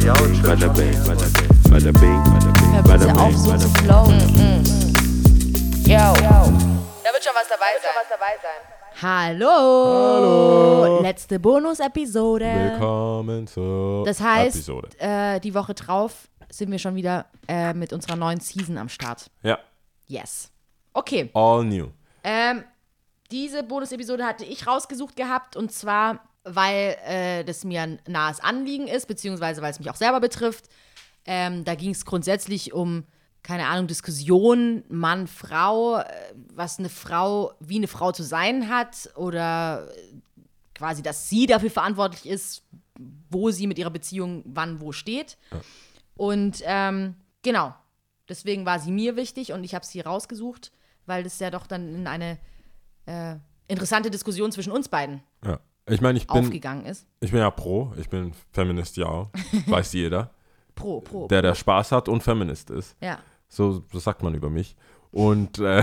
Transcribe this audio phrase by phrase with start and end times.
[0.00, 2.22] bada bing, bada bing,
[2.84, 3.84] bada bing, auf, bing, so zu bing.
[3.84, 4.20] flowen.
[5.86, 6.12] Yo.
[7.02, 8.60] Da wird schon was dabei sein.
[9.00, 9.46] Hallo.
[9.48, 11.00] Hallo.
[11.02, 12.44] Letzte Bonus-Episode.
[12.72, 14.88] Willkommen zur Das heißt, Episode.
[14.98, 19.30] äh, die Woche drauf sind wir schon wieder äh, mit unserer neuen Season am Start.
[19.42, 19.58] Ja,
[20.08, 20.50] Yes.
[20.92, 21.30] Okay.
[21.34, 21.88] all new.
[22.22, 22.64] Ähm,
[23.30, 28.86] diese Bonus-Episode hatte ich rausgesucht gehabt und zwar, weil äh, das mir ein nahes Anliegen
[28.86, 30.66] ist, beziehungsweise weil es mich auch selber betrifft.
[31.24, 33.04] Ähm, da ging es grundsätzlich um,
[33.42, 36.04] keine Ahnung, Diskussion, Mann, Frau, äh,
[36.54, 40.20] was eine Frau, wie eine Frau zu sein hat oder äh,
[40.74, 42.62] quasi, dass sie dafür verantwortlich ist,
[43.28, 45.36] wo sie mit ihrer Beziehung wann wo steht.
[46.16, 47.74] Und ähm, genau,
[48.28, 50.70] deswegen war sie mir wichtig und ich habe sie rausgesucht,
[51.06, 52.38] weil das ja doch dann in eine
[53.06, 53.34] äh,
[53.66, 55.58] interessante Diskussion zwischen uns beiden Ja.
[55.88, 57.06] Ich meine, ich bin, aufgegangen ist.
[57.20, 59.30] ich bin ja pro, ich bin Feminist, ja,
[59.66, 60.30] weiß jeder,
[60.74, 61.28] Pro, pro.
[61.28, 62.96] der der Spaß hat und Feminist ist.
[63.00, 63.18] ja.
[63.48, 64.74] So, so sagt man über mich.
[65.12, 65.82] Und äh,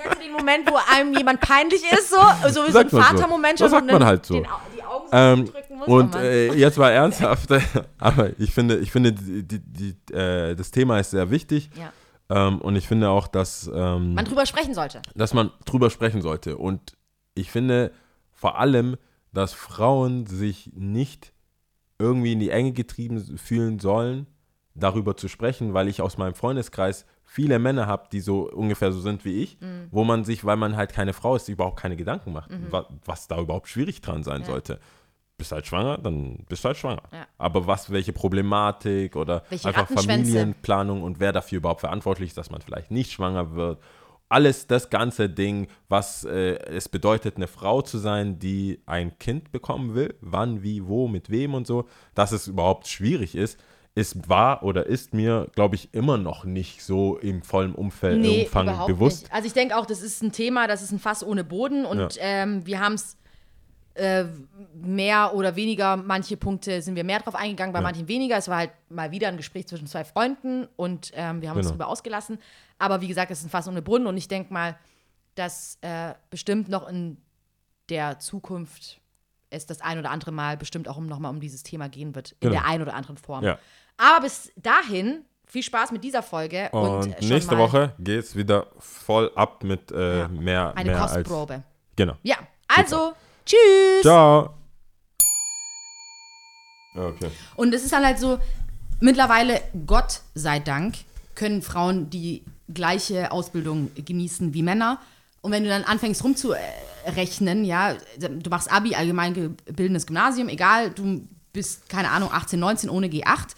[0.00, 2.16] Kennst du den Moment, wo einem jemand peinlich ist, so,
[2.48, 3.00] so, so ein man so.
[3.00, 4.34] Vatermoment Das schon, sagt man halt so.
[4.34, 5.88] Den, die Augen so Ähm, drücken muss?
[5.88, 7.48] und äh, jetzt mal ernsthaft,
[7.98, 11.70] aber ich finde, ich finde, die, die, die, äh, das Thema ist sehr wichtig.
[11.76, 11.92] ja.
[12.30, 15.00] Ähm, und ich finde auch, dass, ähm, Man drüber sprechen sollte.
[15.14, 16.58] dass man drüber sprechen sollte.
[16.58, 16.92] Und
[17.34, 17.90] ich finde
[18.38, 18.96] vor allem,
[19.32, 21.32] dass Frauen sich nicht
[21.98, 24.28] irgendwie in die Enge getrieben fühlen sollen,
[24.74, 29.00] darüber zu sprechen, weil ich aus meinem Freundeskreis viele Männer habe, die so ungefähr so
[29.00, 29.88] sind wie ich, Mhm.
[29.90, 33.26] wo man sich, weil man halt keine Frau ist, überhaupt keine Gedanken macht, wa was
[33.26, 34.46] da überhaupt schwierig dran sein Ja.
[34.46, 34.78] sollte.
[35.36, 37.02] Bist halt schwanger, dann bist du halt schwanger.
[37.12, 37.26] Ja.
[37.38, 39.88] Aber was, welche Problematik oder Welche einfach.
[39.88, 43.80] Familienplanung und wer dafür überhaupt verantwortlich ist, dass man vielleicht nicht schwanger wird.
[44.28, 49.52] Alles das ganze Ding, was äh, es bedeutet, eine Frau zu sein, die ein Kind
[49.52, 53.58] bekommen will, wann, wie, wo, mit wem und so, dass es überhaupt schwierig ist,
[53.94, 58.42] ist war oder ist mir, glaube ich, immer noch nicht so im vollen Umfeld, Nee,
[58.44, 59.22] Umfang bewusst.
[59.22, 59.32] nicht.
[59.34, 61.98] Also ich denke auch, das ist ein Thema, das ist ein Fass ohne Boden und
[61.98, 62.08] Ja.
[62.20, 63.16] ähm, wir haben es
[63.98, 64.24] äh,
[64.74, 67.82] mehr oder weniger, manche Punkte sind wir mehr drauf eingegangen, bei Ja.
[67.82, 68.36] manchen weniger.
[68.36, 71.66] Es war halt mal wieder ein Gespräch zwischen zwei Freunden und ähm, wir haben uns
[71.66, 71.78] Genau.
[71.78, 72.38] darüber ausgelassen.
[72.78, 74.76] Aber wie gesagt, es ist ein Fass ohne Boden und ich denke mal,
[75.34, 77.18] dass äh, bestimmt noch in
[77.90, 79.00] der Zukunft
[79.50, 82.32] es das ein oder andere Mal bestimmt auch um, nochmal um dieses Thema gehen wird,
[82.40, 82.52] in Genau.
[82.60, 83.44] der ein oder anderen Form.
[83.44, 83.58] Ja.
[83.96, 86.68] Aber bis dahin, viel Spaß mit dieser Folge.
[86.72, 90.28] Und, Und, schon nächste Woche geht es wieder voll ab mit äh, Ja.
[90.28, 91.12] mehr, Eine mehr als.
[91.14, 91.62] Kostprobe.
[91.96, 92.14] Genau.
[92.22, 92.36] Ja,
[92.68, 93.12] also,
[93.48, 94.02] tschüss.
[94.02, 94.54] Ciao.
[96.94, 97.30] Okay.
[97.56, 98.38] Und es ist dann halt so,
[99.00, 100.96] mittlerweile, Gott sei Dank,
[101.34, 105.00] können Frauen die gleiche Ausbildung genießen wie Männer.
[105.40, 111.88] Und wenn du dann anfängst rumzurechnen, ja, du machst Abi, allgemeingebildetes Gymnasium, egal, du bist,
[111.88, 113.54] keine Ahnung, 18, 19 ohne G8,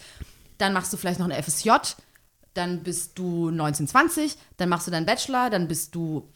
[0.59, 1.71] dann machst du vielleicht noch eine FSJ,
[2.53, 6.29] dann bist du 19, 20, dann machst du deinen Bachelor, dann bist du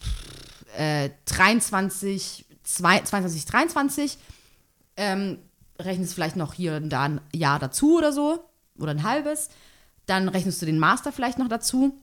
[0.76, 4.18] äh, 23, zwei- 22, 23,
[4.96, 5.38] ähm,
[5.78, 8.44] rechnest vielleicht noch hier und da ein Jahr dazu oder so,
[8.78, 9.48] oder ein halbes.
[10.06, 11.98] Dann rechnest du den Master vielleicht noch dazu.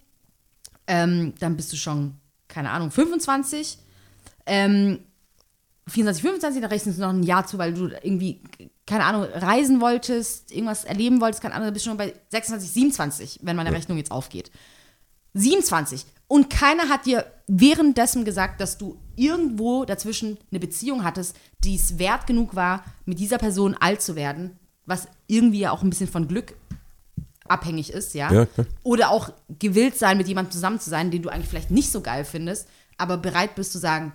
[0.88, 2.16] Ähm, dann bist du schon,
[2.48, 3.78] keine Ahnung, 25.
[4.46, 5.00] Ähm,
[5.88, 8.42] 24, 25, dann rechnest du noch ein Jahr zu, weil du irgendwie,
[8.86, 12.72] keine Ahnung, reisen wolltest, irgendwas erleben wolltest, keine Ahnung, dann bist du schon bei 26,
[12.72, 14.52] 27, wenn meine Rechnung jetzt aufgeht.
[15.34, 16.06] 27.
[16.28, 22.00] Und keiner hat dir währenddessen gesagt, dass du irgendwo dazwischen eine Beziehung hattest, die es
[22.00, 26.08] wert genug war, mit dieser Person alt zu werden, was irgendwie ja auch ein bisschen
[26.08, 26.56] von Glück
[27.48, 28.32] abhängig ist, ja.
[28.32, 28.48] Ja.
[28.84, 32.02] Oder auch gewillt sein, mit jemandem zusammen zu sein, den du eigentlich vielleicht nicht so
[32.02, 32.68] geil findest,
[32.98, 34.14] aber bereit bist zu sagen,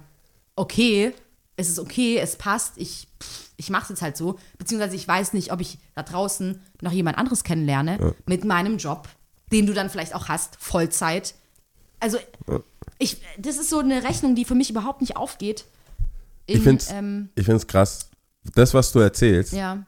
[0.57, 1.13] okay,
[1.57, 4.39] es ist okay, es passt, ich, pff, ich mach's jetzt halt so.
[4.59, 9.09] Beziehungsweise ich weiß nicht, ob ich da draußen noch jemand anderes kennenlerne mit meinem Job,
[9.53, 11.35] den du dann vielleicht auch hast, Vollzeit.
[12.01, 12.19] Also,
[12.99, 15.65] ich, das ist so eine Rechnung, die für mich überhaupt nicht aufgeht.
[16.47, 16.83] Ich In, finde
[17.37, 18.11] es ähm, krass.
[18.55, 19.85] Das, was du erzählst, ja,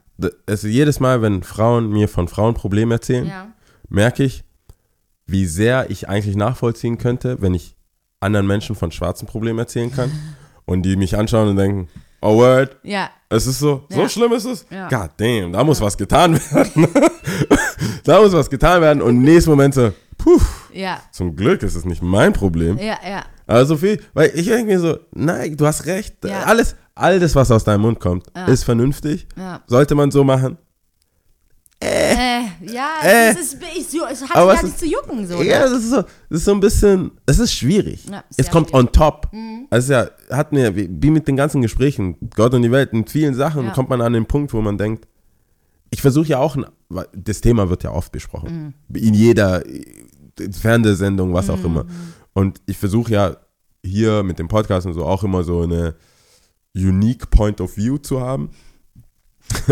[0.47, 3.47] also jedes Mal, wenn Frauen mir von Frauen Probleme erzählen, ja,
[3.89, 4.45] merke ich,
[5.27, 7.75] wie sehr ich eigentlich nachvollziehen könnte, wenn ich
[8.19, 10.11] anderen Menschen von schwarzen Problemen erzählen kann
[10.67, 11.89] und die mich anschauen und denken,
[12.21, 14.09] oh word, ja, es ist so, so Ja.
[14.09, 14.67] schlimm ist es?
[14.71, 14.89] Ja.
[14.89, 16.89] God damn, da muss was getan werden.
[18.05, 20.41] da muss was getan werden und im nächsten Moment so, puh,
[20.73, 22.79] ja, zum Glück ist es nicht mein Problem.
[22.79, 26.17] ja, ja, Aber so viel, weil ich denke mir so, nein, du hast recht.
[26.25, 26.43] Ja.
[26.45, 28.47] Alles, alles, was aus deinem Mund kommt, Ja.
[28.47, 29.27] ist vernünftig.
[29.37, 29.61] ja.
[29.67, 30.59] Sollte man so machen.
[31.83, 33.31] Äh, ja, Äh.
[33.31, 35.27] es, ist, ich, es hat was nicht zu jucken.
[35.27, 35.65] So, Ja, ne?
[35.71, 38.05] das ist so, das ist so ein bisschen, es ist schwierig.
[38.37, 38.73] Es kommt schwierig.
[38.73, 38.89] Mhm.
[38.89, 39.31] on top.
[39.71, 43.35] Also ja, hat mir, wie mit den ganzen Gesprächen, Gott und die Welt, in vielen
[43.35, 45.09] Sachen kommt man an den Punkt, wo man denkt,
[45.91, 46.57] ich versuche ja auch,
[47.15, 48.75] das Thema wird ja oft besprochen.
[48.89, 48.97] Mhm.
[48.97, 49.63] In jeder
[50.53, 51.65] Fernsehsendung, was auch mhm.
[51.67, 51.87] immer.
[52.33, 53.37] Und ich versuche ja
[53.85, 55.95] hier mit dem Podcast und so auch immer so eine
[56.75, 58.51] unique Point of View zu haben.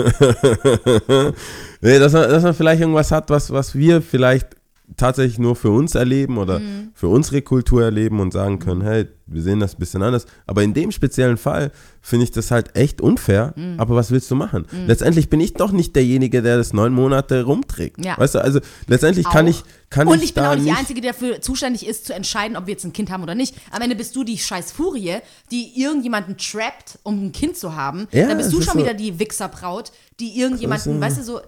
[1.80, 4.57] nee, dass man, dass man vielleicht irgendwas hat, was, was wir vielleicht
[4.96, 6.90] tatsächlich nur für uns erleben oder mhm.
[6.94, 10.26] für unsere Kultur erleben und sagen können, hey, wir sehen das ein bisschen anders.
[10.46, 11.70] Aber in dem speziellen Fall
[12.00, 13.52] finde ich das halt echt unfair.
[13.56, 13.74] Mhm.
[13.78, 14.66] Aber was willst du machen?
[14.70, 14.86] Mhm.
[14.86, 18.04] Letztendlich bin ich doch nicht derjenige, der das neun Monate rumträgt.
[18.04, 18.16] Ja.
[18.16, 19.32] Weißt du, also letztendlich auch.
[19.32, 22.06] kann ich kann Und ich, ich bin auch nicht die Einzige, die dafür zuständig ist,
[22.06, 23.54] zu entscheiden, ob wir jetzt ein Kind haben oder nicht.
[23.70, 25.16] Am Ende bist du die scheiß Furie,
[25.50, 28.06] die irgendjemanden trappt, um ein Kind zu haben.
[28.12, 31.40] Ja, Dann bist du schon so wieder die Wichserbraut, die irgendjemanden, weißt du, so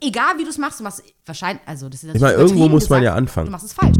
[0.00, 2.88] egal wie du es machst, du machst wahrscheinlich, also das ist Ich meine, irgendwo muss
[2.88, 3.46] man ja anfangen.
[3.46, 3.96] Du machst es falsch.